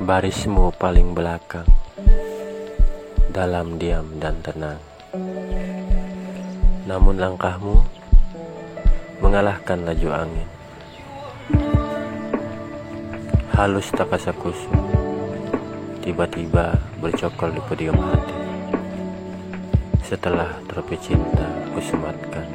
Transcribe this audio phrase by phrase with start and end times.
[0.00, 1.68] Barismu paling belakang.
[3.28, 4.80] Dalam diam dan tenang.
[6.88, 7.84] Namun langkahmu
[9.20, 10.48] Mengalahkan laju angin.
[13.52, 14.72] Halus tak kasakusu
[16.00, 18.36] Tiba-tiba bercokol di podium hati.
[20.00, 21.44] Setelah tropi cinta
[21.76, 22.48] kusematkan.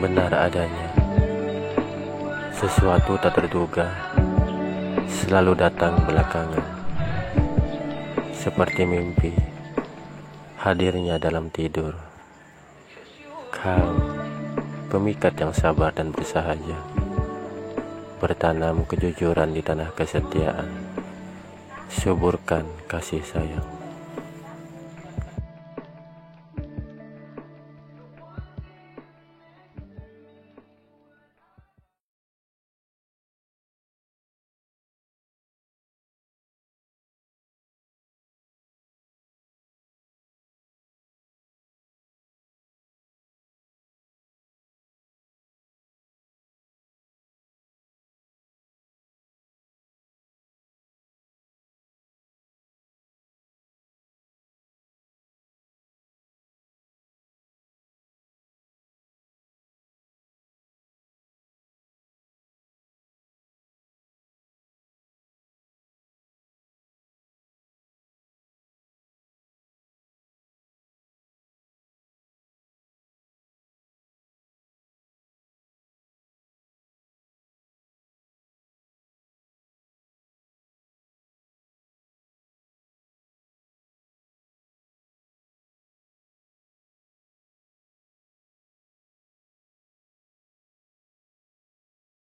[0.00, 0.93] Benar adanya
[2.64, 3.92] Sesuatu tak terduga
[5.04, 6.64] Selalu datang belakangan.
[8.32, 9.36] Seperti mimpi
[10.64, 11.92] Hadirnya dalam tidur.
[13.52, 14.00] Kau
[14.88, 16.80] Pemikat yang sabar dan bersahaja
[18.16, 20.72] Bertanam kejujuran di tanah kesetiaan.
[21.92, 23.83] Suburkan kasih sayang